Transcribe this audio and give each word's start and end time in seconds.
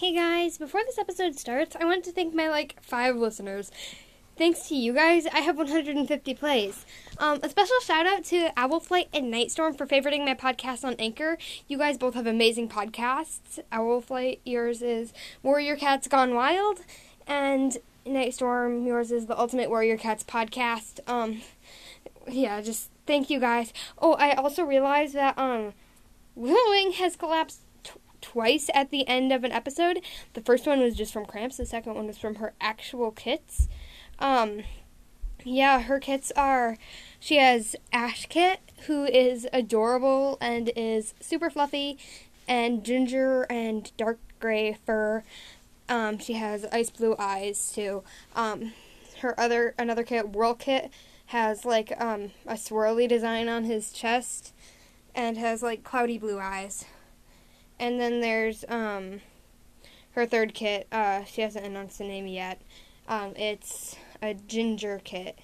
Hey 0.00 0.12
guys, 0.12 0.58
before 0.58 0.82
this 0.84 0.98
episode 0.98 1.38
starts, 1.38 1.74
I 1.74 1.86
want 1.86 2.04
to 2.04 2.12
thank 2.12 2.34
my 2.34 2.50
like 2.50 2.76
five 2.82 3.16
listeners. 3.16 3.70
Thanks 4.36 4.68
to 4.68 4.76
you 4.76 4.92
guys, 4.92 5.24
I 5.24 5.38
have 5.40 5.56
150 5.56 6.34
plays. 6.34 6.84
Um, 7.16 7.40
a 7.42 7.48
special 7.48 7.76
shout 7.82 8.06
out 8.06 8.22
to 8.24 8.50
Owlflight 8.58 9.08
and 9.14 9.32
Nightstorm 9.32 9.74
for 9.74 9.86
favoriting 9.86 10.26
my 10.26 10.34
podcast 10.34 10.84
on 10.84 10.96
Anchor. 10.98 11.38
You 11.66 11.78
guys 11.78 11.96
both 11.96 12.12
have 12.12 12.26
amazing 12.26 12.68
podcasts. 12.68 13.58
Owlflight, 13.72 14.40
yours 14.44 14.82
is 14.82 15.14
Warrior 15.42 15.76
Cats 15.76 16.08
Gone 16.08 16.34
Wild, 16.34 16.80
and 17.26 17.78
Nightstorm, 18.04 18.86
yours 18.86 19.10
is 19.10 19.24
the 19.24 19.38
Ultimate 19.40 19.70
Warrior 19.70 19.96
Cats 19.96 20.22
podcast. 20.22 21.00
Um, 21.08 21.40
yeah, 22.28 22.60
just 22.60 22.90
thank 23.06 23.30
you 23.30 23.40
guys. 23.40 23.72
Oh, 23.96 24.12
I 24.12 24.34
also 24.34 24.62
realized 24.62 25.14
that 25.14 25.38
um, 25.38 25.72
Willowing 26.34 26.92
has 26.92 27.16
collapsed 27.16 27.60
twice 28.26 28.68
at 28.74 28.90
the 28.90 29.06
end 29.06 29.32
of 29.32 29.44
an 29.44 29.52
episode. 29.52 30.00
The 30.34 30.40
first 30.40 30.66
one 30.66 30.80
was 30.80 30.96
just 30.96 31.12
from 31.12 31.26
cramps. 31.26 31.56
The 31.56 31.66
second 31.66 31.94
one 31.94 32.06
was 32.06 32.18
from 32.18 32.36
her 32.36 32.54
actual 32.60 33.12
kits. 33.12 33.68
Um, 34.18 34.62
yeah, 35.44 35.82
her 35.82 36.00
kits 36.00 36.32
are. 36.36 36.76
She 37.20 37.36
has 37.36 37.76
Ash 37.92 38.26
Kit, 38.26 38.60
who 38.86 39.04
is 39.04 39.46
adorable 39.52 40.38
and 40.40 40.72
is 40.74 41.14
super 41.20 41.50
fluffy, 41.50 41.98
and 42.48 42.84
ginger 42.84 43.42
and 43.48 43.92
dark 43.96 44.18
gray 44.40 44.76
fur. 44.84 45.22
Um, 45.88 46.18
she 46.18 46.32
has 46.32 46.64
ice 46.72 46.90
blue 46.90 47.14
eyes 47.18 47.72
too. 47.72 48.02
Um, 48.34 48.72
her 49.20 49.38
other 49.38 49.74
another 49.78 50.02
kit, 50.02 50.30
Whirl 50.30 50.54
Kit, 50.54 50.90
has 51.26 51.64
like 51.64 51.92
um, 52.00 52.32
a 52.44 52.54
swirly 52.54 53.08
design 53.08 53.48
on 53.48 53.64
his 53.64 53.92
chest, 53.92 54.52
and 55.14 55.38
has 55.38 55.62
like 55.62 55.84
cloudy 55.84 56.18
blue 56.18 56.40
eyes. 56.40 56.86
And 57.78 58.00
then 58.00 58.20
there's 58.20 58.64
um, 58.68 59.20
her 60.12 60.26
third 60.26 60.54
kit. 60.54 60.86
Uh, 60.90 61.24
she 61.24 61.42
hasn't 61.42 61.66
announced 61.66 61.98
the 61.98 62.04
name 62.04 62.26
yet. 62.26 62.60
Um, 63.08 63.34
it's 63.36 63.96
a 64.22 64.34
ginger 64.34 65.00
kit. 65.04 65.38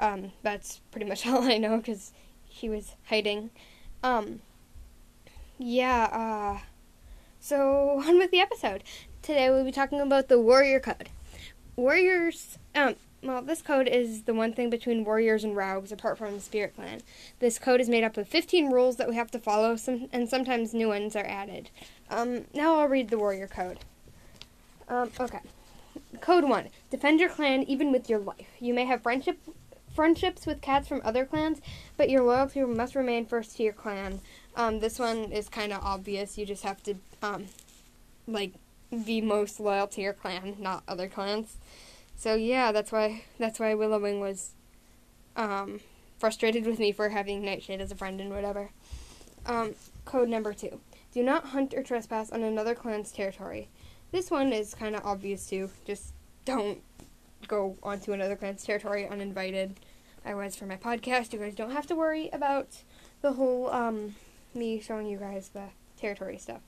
Um, 0.00 0.32
that's 0.42 0.80
pretty 0.90 1.06
much 1.06 1.26
all 1.26 1.42
I 1.42 1.58
know 1.58 1.76
because 1.76 2.12
he 2.44 2.68
was 2.68 2.96
hiding. 3.08 3.50
Um, 4.02 4.40
yeah, 5.58 6.08
uh, 6.12 6.64
so 7.38 8.02
on 8.06 8.18
with 8.18 8.30
the 8.30 8.40
episode. 8.40 8.82
Today 9.20 9.50
we'll 9.50 9.64
be 9.64 9.72
talking 9.72 10.00
about 10.00 10.28
the 10.28 10.40
Warrior 10.40 10.80
Code. 10.80 11.10
Warriors, 11.76 12.58
um, 12.74 12.96
well, 13.22 13.42
this 13.42 13.62
code 13.62 13.86
is 13.86 14.22
the 14.22 14.34
one 14.34 14.52
thing 14.52 14.68
between 14.68 15.04
warriors 15.04 15.44
and 15.44 15.56
rogues, 15.56 15.92
apart 15.92 16.18
from 16.18 16.34
the 16.34 16.40
Spirit 16.40 16.74
Clan. 16.74 17.00
This 17.38 17.58
code 17.58 17.80
is 17.80 17.88
made 17.88 18.04
up 18.04 18.16
of 18.16 18.26
15 18.28 18.70
rules 18.70 18.96
that 18.96 19.08
we 19.08 19.14
have 19.14 19.30
to 19.30 19.38
follow, 19.38 19.76
some, 19.76 20.08
and 20.12 20.28
sometimes 20.28 20.74
new 20.74 20.88
ones 20.88 21.14
are 21.14 21.24
added. 21.24 21.70
Um, 22.10 22.46
now 22.52 22.78
I'll 22.78 22.88
read 22.88 23.10
the 23.10 23.18
warrior 23.18 23.46
code. 23.46 23.78
Um, 24.88 25.10
okay. 25.20 25.40
Code 26.20 26.44
1. 26.44 26.68
Defend 26.90 27.20
your 27.20 27.28
clan 27.28 27.62
even 27.64 27.92
with 27.92 28.10
your 28.10 28.18
life. 28.18 28.48
You 28.58 28.74
may 28.74 28.84
have 28.84 29.02
friendship 29.02 29.38
friendships 29.94 30.46
with 30.46 30.62
cats 30.62 30.88
from 30.88 31.02
other 31.04 31.26
clans, 31.26 31.60
but 31.98 32.08
your 32.08 32.22
loyalty 32.22 32.62
must 32.62 32.94
remain 32.94 33.26
first 33.26 33.56
to 33.56 33.62
your 33.62 33.74
clan. 33.74 34.20
Um, 34.56 34.80
this 34.80 34.98
one 34.98 35.30
is 35.30 35.50
kind 35.50 35.70
of 35.70 35.82
obvious. 35.82 36.38
You 36.38 36.46
just 36.46 36.62
have 36.62 36.82
to, 36.84 36.94
um, 37.22 37.46
like, 38.26 38.52
be 39.04 39.20
most 39.20 39.60
loyal 39.60 39.86
to 39.88 40.00
your 40.00 40.14
clan, 40.14 40.56
not 40.58 40.82
other 40.88 41.08
clans. 41.08 41.56
So 42.16 42.34
yeah, 42.34 42.72
that's 42.72 42.92
why 42.92 43.24
that's 43.38 43.58
why 43.58 43.74
Willowing 43.74 44.20
was 44.20 44.52
um, 45.36 45.80
frustrated 46.18 46.66
with 46.66 46.78
me 46.78 46.92
for 46.92 47.08
having 47.08 47.44
Nightshade 47.44 47.80
as 47.80 47.90
a 47.90 47.96
friend 47.96 48.20
and 48.20 48.30
whatever. 48.30 48.70
Um, 49.46 49.74
code 50.04 50.28
number 50.28 50.52
two: 50.52 50.80
Do 51.12 51.22
not 51.22 51.46
hunt 51.46 51.74
or 51.74 51.82
trespass 51.82 52.30
on 52.30 52.42
another 52.42 52.74
clan's 52.74 53.12
territory. 53.12 53.68
This 54.12 54.30
one 54.30 54.52
is 54.52 54.74
kind 54.74 54.94
of 54.94 55.04
obvious 55.04 55.48
too. 55.48 55.70
Just 55.84 56.12
don't 56.44 56.80
go 57.48 57.76
onto 57.82 58.12
another 58.12 58.36
clan's 58.36 58.64
territory 58.64 59.06
uninvited. 59.06 59.80
I 60.24 60.34
was 60.34 60.54
for 60.54 60.66
my 60.66 60.76
podcast. 60.76 61.32
You 61.32 61.40
guys 61.40 61.54
don't 61.54 61.72
have 61.72 61.86
to 61.88 61.96
worry 61.96 62.30
about 62.32 62.68
the 63.20 63.32
whole 63.32 63.70
um, 63.70 64.14
me 64.54 64.80
showing 64.80 65.06
you 65.06 65.18
guys 65.18 65.48
the 65.48 65.70
territory 65.96 66.38
stuff. 66.38 66.60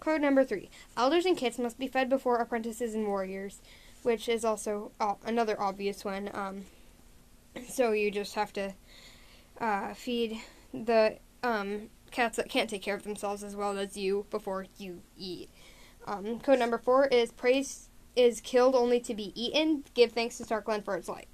Code 0.00 0.20
number 0.20 0.44
three: 0.44 0.68
Elders 0.96 1.24
and 1.24 1.36
kits 1.36 1.58
must 1.58 1.78
be 1.78 1.88
fed 1.88 2.08
before 2.10 2.36
apprentices 2.36 2.94
and 2.94 3.06
warriors 3.06 3.60
which 4.08 4.26
is 4.26 4.42
also 4.42 4.90
another 5.26 5.60
obvious 5.60 6.02
one. 6.02 6.30
Um, 6.32 6.64
so 7.68 7.92
you 7.92 8.10
just 8.10 8.36
have 8.36 8.54
to 8.54 8.72
uh, 9.60 9.92
feed 9.92 10.40
the 10.72 11.18
um, 11.42 11.90
cats 12.10 12.38
that 12.38 12.48
can't 12.48 12.70
take 12.70 12.80
care 12.80 12.94
of 12.94 13.02
themselves 13.02 13.44
as 13.44 13.54
well 13.54 13.76
as 13.78 13.98
you 13.98 14.24
before 14.30 14.64
you 14.78 15.02
eat. 15.18 15.50
Um, 16.06 16.40
code 16.40 16.58
number 16.58 16.78
four 16.78 17.06
is 17.08 17.32
praise 17.32 17.90
is 18.16 18.40
killed 18.40 18.74
only 18.74 18.98
to 18.98 19.12
be 19.12 19.30
eaten. 19.38 19.84
Give 19.92 20.10
thanks 20.10 20.38
to 20.38 20.44
Star 20.44 20.62
Clan 20.62 20.80
for 20.80 20.96
its 20.96 21.10
life. 21.10 21.26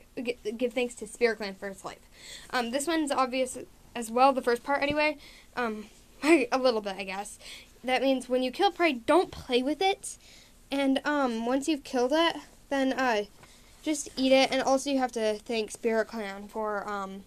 Give 0.57 0.73
thanks 0.73 0.97
to 0.97 1.07
Spirit 1.07 1.37
Clan 1.37 1.55
for 1.55 1.69
its 1.69 1.85
life. 1.85 2.11
Um, 2.51 2.73
this 2.73 2.89
one's 2.89 3.13
obvious 3.13 3.57
as 3.95 4.11
well. 4.11 4.33
The 4.33 4.43
first 4.43 4.65
part, 4.65 4.83
anyway. 4.83 5.19
Um, 5.57 5.85
a 6.25 6.59
little 6.59 6.81
bit, 6.81 6.97
I 6.99 7.05
guess. 7.05 7.39
That 7.85 8.03
means 8.03 8.29
when 8.29 8.43
you 8.43 8.51
kill 8.51 8.73
prey, 8.73 8.95
don't 8.95 9.31
play 9.31 9.63
with 9.63 9.81
it. 9.81 10.19
And 10.73 11.01
um, 11.05 11.47
once 11.47 11.69
you've 11.69 11.85
killed 11.85 12.13
it, 12.13 12.35
then 12.69 12.93
uh, 12.93 13.25
just 13.83 14.09
eat 14.17 14.33
it. 14.33 14.51
And 14.53 14.63
also, 14.63 14.91
you 14.91 14.99
have 14.99 15.13
to 15.13 15.39
thank 15.39 15.71
Spirit 15.71 16.07
Clan 16.09 16.49
for 16.49 16.89
um, 16.89 17.25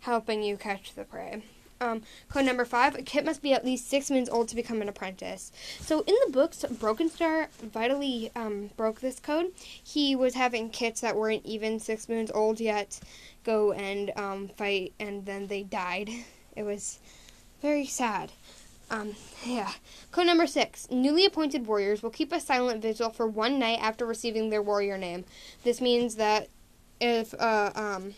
helping 0.00 0.42
you 0.42 0.56
catch 0.56 0.94
the 0.94 1.04
prey. 1.04 1.42
Um, 1.80 2.02
code 2.28 2.44
number 2.44 2.64
five: 2.64 2.94
A 2.94 3.02
kit 3.02 3.24
must 3.24 3.42
be 3.42 3.52
at 3.52 3.64
least 3.64 3.90
six 3.90 4.08
months 4.10 4.30
old 4.30 4.48
to 4.48 4.54
become 4.54 4.80
an 4.82 4.88
apprentice. 4.88 5.50
So 5.80 6.04
in 6.06 6.14
the 6.24 6.32
books, 6.32 6.64
Broken 6.78 7.10
Star 7.10 7.48
vitally 7.60 8.30
um, 8.36 8.70
broke 8.76 9.00
this 9.00 9.18
code. 9.18 9.52
He 9.56 10.14
was 10.14 10.34
having 10.34 10.70
kits 10.70 11.00
that 11.00 11.16
weren't 11.16 11.44
even 11.44 11.80
six 11.80 12.08
months 12.08 12.30
old 12.32 12.60
yet 12.60 13.00
go 13.44 13.72
and 13.72 14.12
um, 14.16 14.48
fight, 14.48 14.92
and 15.00 15.26
then 15.26 15.46
they 15.48 15.62
died. 15.62 16.10
It 16.54 16.64
was 16.64 16.98
very 17.62 17.86
sad. 17.86 18.30
Um, 18.92 19.16
yeah. 19.44 19.72
Code 20.10 20.26
number 20.26 20.46
six. 20.46 20.86
Newly 20.90 21.24
appointed 21.24 21.66
warriors 21.66 22.02
will 22.02 22.10
keep 22.10 22.30
a 22.30 22.38
silent 22.38 22.82
vigil 22.82 23.10
for 23.10 23.26
one 23.26 23.58
night 23.58 23.78
after 23.80 24.04
receiving 24.04 24.50
their 24.50 24.62
warrior 24.62 24.98
name. 24.98 25.24
This 25.64 25.80
means 25.80 26.16
that 26.16 26.48
if 27.00 27.32
uh, 27.40 27.72
um, 27.74 28.14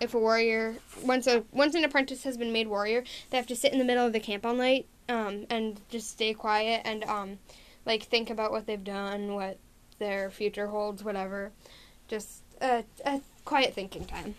if 0.00 0.14
a 0.14 0.18
warrior 0.18 0.76
once 1.04 1.26
a 1.26 1.44
once 1.52 1.74
an 1.74 1.84
apprentice 1.84 2.24
has 2.24 2.38
been 2.38 2.52
made 2.52 2.68
warrior, 2.68 3.04
they 3.28 3.36
have 3.36 3.46
to 3.48 3.54
sit 3.54 3.74
in 3.74 3.78
the 3.78 3.84
middle 3.84 4.06
of 4.06 4.14
the 4.14 4.20
camp 4.20 4.46
all 4.46 4.54
night 4.54 4.86
um, 5.10 5.44
and 5.50 5.78
just 5.90 6.10
stay 6.10 6.32
quiet 6.32 6.80
and 6.86 7.04
um, 7.04 7.38
like 7.84 8.04
think 8.04 8.30
about 8.30 8.50
what 8.50 8.66
they've 8.66 8.82
done, 8.82 9.34
what 9.34 9.58
their 9.98 10.30
future 10.30 10.68
holds, 10.68 11.04
whatever. 11.04 11.52
Just 12.08 12.42
a, 12.62 12.84
a 13.04 13.20
quiet 13.44 13.74
thinking 13.74 14.06
time. 14.06 14.36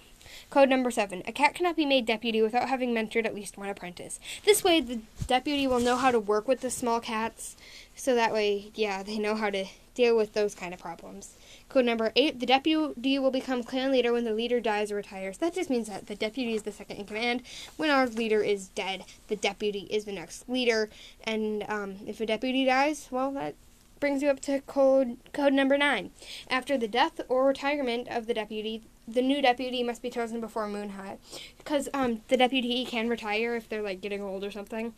Code 0.50 0.70
number 0.70 0.92
seven. 0.92 1.24
A 1.28 1.32
cat 1.32 1.56
cannot 1.56 1.76
be 1.76 1.86
made 1.86 2.06
deputy 2.06 2.42
without 2.42 2.70
having 2.70 2.94
mentored 2.94 3.26
at 3.26 3.36
least 3.36 3.58
one 3.58 3.70
apprentice. 3.70 4.20
This 4.46 4.64
way, 4.64 4.82
the 4.82 5.02
deputy 5.28 5.68
will 5.68 5.80
know 5.80 5.98
how 5.98 6.12
to 6.12 6.20
work 6.20 6.48
with 6.48 6.62
the 6.62 6.70
small 6.70 7.00
cats, 7.00 7.56
so 7.96 8.16
that 8.16 8.34
way, 8.34 8.72
yeah, 8.76 9.04
they 9.04 9.18
know 9.18 9.36
how 9.36 9.50
to 9.50 9.66
deal 9.96 10.16
with 10.16 10.34
those 10.34 10.54
kind 10.54 10.74
of 10.74 10.80
problems. 10.80 11.36
Code 11.70 11.86
number 11.86 12.12
eight. 12.16 12.40
The 12.40 12.46
deputy 12.46 13.18
will 13.18 13.32
become 13.32 13.64
clan 13.64 13.92
leader 13.92 14.14
when 14.14 14.26
the 14.26 14.34
leader 14.34 14.60
dies 14.60 14.92
or 14.92 14.96
retires. 14.96 15.38
That 15.40 15.56
just 15.56 15.70
means 15.70 15.88
that 15.88 16.08
the 16.08 16.16
deputy 16.16 16.54
is 16.54 16.64
the 16.64 16.72
second 16.72 16.98
in 16.98 17.06
command. 17.06 17.42
When 17.78 17.90
our 17.90 18.06
leader 18.06 18.42
is 18.42 18.68
dead, 18.68 19.06
the 19.30 19.36
deputy 19.36 19.88
is 19.90 20.06
the 20.06 20.12
next 20.12 20.48
leader. 20.48 20.90
And 21.24 21.64
um, 21.68 21.96
if 22.06 22.20
a 22.20 22.26
deputy 22.26 22.66
dies, 22.66 23.08
well, 23.10 23.32
that 23.32 23.56
brings 24.00 24.22
you 24.22 24.30
up 24.30 24.40
to 24.42 24.62
code 24.62 25.18
code 25.34 25.54
number 25.54 25.78
nine. 25.78 26.12
After 26.50 26.78
the 26.78 26.88
death 26.88 27.22
or 27.30 27.46
retirement 27.46 28.08
of 28.10 28.28
the 28.28 28.34
deputy, 28.34 28.84
the 29.08 29.22
new 29.22 29.42
deputy 29.42 29.84
must 29.84 30.02
be 30.02 30.10
chosen 30.10 30.42
before 30.42 30.68
moon 30.68 30.92
high. 30.92 31.18
Because 31.58 31.90
um 31.94 32.22
the 32.28 32.38
deputy 32.38 32.86
can 32.86 33.10
retire 33.10 33.56
if 33.56 33.70
they're 33.70 33.82
like 33.82 34.02
getting 34.02 34.22
old 34.22 34.44
or 34.44 34.52
something. 34.52 34.94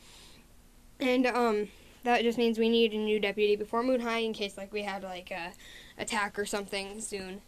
And 0.99 1.25
um 1.27 1.69
that 2.03 2.21
just 2.21 2.37
means 2.37 2.57
we 2.57 2.69
need 2.69 2.93
a 2.93 2.97
new 2.97 3.19
deputy 3.19 3.55
before 3.55 3.83
moon 3.83 4.01
high 4.01 4.19
in 4.19 4.33
case 4.33 4.57
like 4.57 4.71
we 4.71 4.83
had 4.83 5.03
like 5.03 5.31
a 5.31 5.51
attack 5.97 6.37
or 6.39 6.45
something 6.45 7.01
soon. 7.01 7.41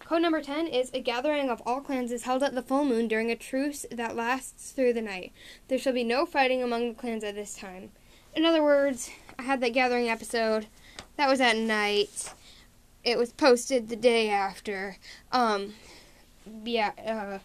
Code 0.00 0.22
number 0.22 0.40
10 0.40 0.66
is 0.66 0.90
a 0.92 1.00
gathering 1.00 1.50
of 1.50 1.62
all 1.64 1.80
clans 1.80 2.10
is 2.10 2.24
held 2.24 2.42
at 2.42 2.54
the 2.54 2.62
full 2.62 2.84
moon 2.84 3.06
during 3.06 3.30
a 3.30 3.36
truce 3.36 3.86
that 3.92 4.16
lasts 4.16 4.72
through 4.72 4.92
the 4.92 5.02
night. 5.02 5.32
There 5.68 5.78
shall 5.78 5.92
be 5.92 6.02
no 6.02 6.26
fighting 6.26 6.62
among 6.62 6.88
the 6.88 6.94
clans 6.94 7.22
at 7.22 7.36
this 7.36 7.56
time. 7.56 7.90
In 8.34 8.44
other 8.44 8.62
words 8.62 9.10
i 9.38 9.42
had 9.42 9.60
that 9.60 9.72
gathering 9.72 10.08
episode 10.08 10.66
that 11.20 11.28
was 11.28 11.40
at 11.40 11.56
night 11.56 12.32
it 13.04 13.16
was 13.18 13.32
posted 13.32 13.88
the 13.88 13.96
day 13.96 14.28
after 14.30 14.96
um 15.32 15.72
yeah, 16.64 16.92
uh, 17.06 17.38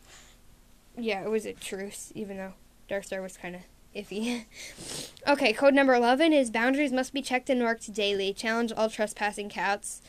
yeah, 0.98 1.24
it 1.24 1.30
was 1.30 1.46
a 1.46 1.54
truce, 1.54 2.12
even 2.16 2.38
though 2.38 2.54
Darkstar 2.90 3.22
was 3.22 3.38
kind 3.38 3.56
of 3.56 3.62
iffy. 3.96 4.46
okay, 5.28 5.54
code 5.54 5.74
number 5.74 5.94
11 5.94 6.34
is 6.34 6.50
boundaries 6.50 6.92
must 6.92 7.14
be 7.14 7.22
checked 7.22 7.50
and 7.50 7.62
marked 7.62 7.94
daily. 7.94 8.34
Challenge 8.34 8.72
all 8.76 8.90
trespassing 8.90 9.50
cats. 9.50 10.02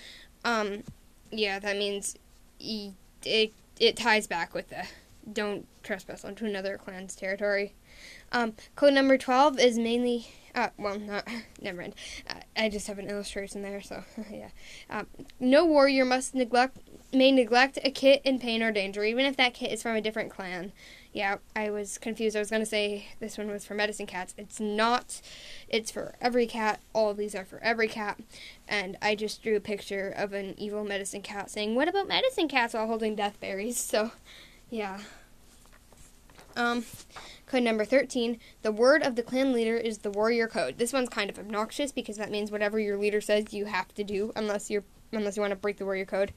Um, 0.45 0.83
yeah, 1.31 1.59
that 1.59 1.77
means 1.77 2.17
it, 2.59 3.53
it 3.79 3.97
ties 3.97 4.27
back 4.27 4.55
with 4.55 4.69
the 4.69 4.85
don't 5.31 5.67
trespass 5.87 6.25
onto 6.25 6.45
another 6.45 6.77
clan's 6.77 7.15
territory. 7.15 7.75
Um, 8.33 8.55
code 8.75 8.93
number 8.93 9.17
12 9.17 9.59
is 9.59 9.79
mainly, 9.79 10.29
uh, 10.55 10.69
well, 10.77 10.99
not, 10.99 11.27
never 11.63 11.81
mind. 11.81 11.95
Uh, 12.29 12.41
I 12.57 12.69
just 12.69 12.89
have 12.89 12.99
an 12.99 13.09
illustration 13.09 13.63
there, 13.63 13.81
so, 13.81 14.03
yeah. 14.31 14.51
Um, 14.91 15.07
no 15.41 15.65
warrior 15.65 16.05
must 16.05 16.35
neglect, 16.35 16.79
may 17.13 17.33
neglect 17.33 17.79
a 17.85 17.91
kit 17.91 18.21
in 18.25 18.39
pain 18.39 18.63
or 18.63 18.73
danger, 18.73 19.05
even 19.05 19.25
if 19.25 19.37
that 19.37 19.55
kit 19.55 19.73
is 19.73 19.83
from 19.83 19.97
a 19.97 20.01
different 20.01 20.31
clan. 20.31 20.73
Yeah, 21.13 21.37
I 21.55 21.71
was 21.71 21.97
confused. 21.97 22.37
I 22.37 22.41
was 22.41 22.51
going 22.51 22.61
to 22.61 22.67
say 22.67 23.09
this 23.21 23.39
one 23.39 23.49
was 23.49 23.65
for 23.65 23.73
medicine 23.73 24.05
cats. 24.05 24.35
It's 24.37 24.61
not. 24.61 25.23
It's 25.67 25.91
for 25.91 26.15
every 26.21 26.47
cat. 26.47 26.79
All 26.93 27.09
of 27.09 27.17
these 27.17 27.35
are 27.35 27.47
for 27.47 27.59
every 27.63 27.89
cat. 27.89 28.21
And 28.69 28.99
I 29.01 29.15
just 29.15 29.43
drew 29.43 29.57
a 29.57 29.61
picture 29.61 30.13
of 30.15 30.35
an 30.35 30.55
evil 30.59 30.85
medicine 30.85 31.23
cat 31.23 31.49
saying, 31.49 31.75
What 31.75 31.89
about 31.89 32.07
medicine 32.07 32.49
cats 32.49 32.75
while 32.75 32.87
holding 32.87 33.17
death 33.17 33.41
berries? 33.41 33.79
So, 33.97 34.11
yeah. 34.69 35.01
Um, 36.57 36.85
code 37.47 37.63
number 37.63 37.85
13. 37.85 38.41
The 38.63 38.73
word 38.73 39.03
of 39.03 39.15
the 39.15 39.23
clan 39.23 39.53
leader 39.53 39.77
is 39.77 39.99
the 39.99 40.11
warrior 40.11 40.49
code. 40.49 40.79
This 40.79 40.93
one's 40.93 41.09
kind 41.09 41.31
of 41.31 41.39
obnoxious 41.39 41.93
because 41.93 42.17
that 42.17 42.31
means 42.31 42.51
whatever 42.51 42.81
your 42.81 42.97
leader 42.97 43.21
says 43.21 43.53
you 43.53 43.67
have 43.67 43.95
to 43.95 44.05
do 44.05 44.33
unless 44.35 44.71
you're 44.71 44.85
unless 45.13 45.37
you 45.37 45.41
want 45.41 45.53
to 45.53 45.57
break 45.57 45.77
the 45.77 45.85
warrior 45.85 46.05
code. 46.05 46.33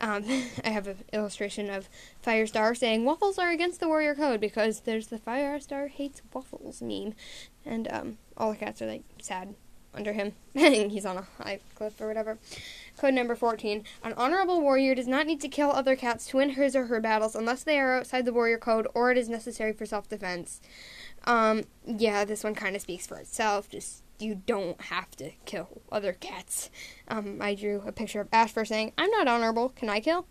Um, 0.00 0.24
I 0.64 0.70
have 0.70 0.86
an 0.86 1.04
illustration 1.12 1.68
of 1.68 1.88
Firestar 2.24 2.76
saying 2.76 3.04
waffles 3.04 3.38
are 3.38 3.50
against 3.50 3.80
the 3.80 3.88
warrior 3.88 4.14
code 4.14 4.40
because 4.40 4.80
there's 4.80 5.08
the 5.08 5.18
Firestar 5.18 5.88
hates 5.90 6.22
waffles 6.32 6.80
meme, 6.80 7.14
and 7.64 7.88
um, 7.92 8.18
all 8.36 8.52
the 8.52 8.56
cats 8.56 8.80
are 8.80 8.86
like 8.86 9.02
sad 9.20 9.54
under 9.96 10.12
him. 10.12 10.32
He's 10.54 11.06
on 11.06 11.18
a 11.18 11.26
high 11.42 11.60
cliff 11.74 12.00
or 12.00 12.08
whatever. 12.08 12.38
Code 12.96 13.14
number 13.14 13.34
14. 13.34 13.84
An 14.02 14.12
honorable 14.14 14.60
warrior 14.60 14.94
does 14.94 15.06
not 15.06 15.26
need 15.26 15.40
to 15.40 15.48
kill 15.48 15.70
other 15.70 15.96
cats 15.96 16.26
to 16.28 16.38
win 16.38 16.50
his 16.50 16.74
or 16.74 16.86
her 16.86 17.00
battles 17.00 17.34
unless 17.34 17.62
they 17.62 17.78
are 17.78 17.98
outside 17.98 18.24
the 18.24 18.32
warrior 18.32 18.58
code 18.58 18.86
or 18.94 19.10
it 19.10 19.18
is 19.18 19.28
necessary 19.28 19.72
for 19.72 19.86
self 19.86 20.08
defense. 20.08 20.60
Um, 21.24 21.64
yeah, 21.84 22.24
this 22.24 22.44
one 22.44 22.54
kind 22.54 22.76
of 22.76 22.82
speaks 22.82 23.06
for 23.06 23.16
itself. 23.18 23.68
Just 23.68 24.02
you 24.18 24.42
don't 24.46 24.80
have 24.80 25.10
to 25.12 25.30
kill 25.44 25.82
other 25.92 26.12
cats. 26.12 26.70
Um, 27.08 27.38
I 27.40 27.54
drew 27.54 27.82
a 27.86 27.92
picture 27.92 28.20
of 28.20 28.28
Asher 28.32 28.64
saying, 28.64 28.92
I'm 28.96 29.10
not 29.10 29.28
honorable. 29.28 29.70
Can 29.70 29.88
I 29.88 30.00
kill? 30.00 30.26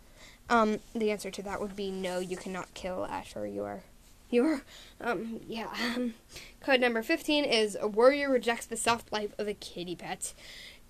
Um, 0.49 0.79
the 0.93 1.11
answer 1.11 1.31
to 1.31 1.41
that 1.43 1.59
would 1.59 1.75
be 1.75 1.91
no, 1.91 2.19
you 2.19 2.37
cannot 2.37 2.73
kill 2.73 3.05
Asher. 3.05 3.45
You 3.47 3.63
are. 3.63 3.83
You 4.29 4.45
are. 4.45 4.61
Um, 5.01 5.41
yeah. 5.47 5.67
Um, 5.95 6.15
Code 6.61 6.81
number 6.81 7.03
15 7.03 7.45
is 7.45 7.77
A 7.79 7.87
warrior 7.87 8.29
rejects 8.29 8.65
the 8.65 8.77
soft 8.77 9.11
life 9.11 9.33
of 9.37 9.47
a 9.47 9.53
kitty 9.53 9.95
pet. 9.95 10.33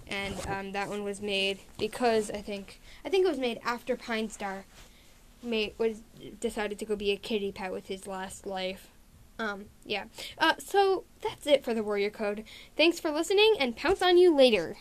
And 0.07 0.35
um, 0.47 0.71
that 0.73 0.89
one 0.89 1.03
was 1.03 1.21
made 1.21 1.59
because 1.77 2.29
I 2.29 2.41
think 2.41 2.79
I 3.03 3.09
think 3.09 3.25
it 3.25 3.29
was 3.29 3.39
made 3.39 3.59
after 3.65 3.95
Pine 3.95 4.29
Star 4.29 4.65
made 5.41 5.73
was 5.77 6.01
decided 6.39 6.79
to 6.79 6.85
go 6.85 6.95
be 6.95 7.11
a 7.11 7.17
kitty 7.17 7.51
pet 7.51 7.71
with 7.71 7.87
his 7.87 8.07
last 8.07 8.45
life. 8.45 8.89
Um, 9.37 9.65
yeah. 9.83 10.05
Uh, 10.37 10.53
so 10.59 11.03
that's 11.21 11.45
it 11.47 11.63
for 11.63 11.73
the 11.73 11.83
Warrior 11.83 12.09
Code. 12.09 12.43
Thanks 12.77 12.99
for 12.99 13.11
listening, 13.11 13.55
and 13.59 13.75
pounce 13.75 14.01
on 14.01 14.17
you 14.17 14.35
later. 14.35 14.77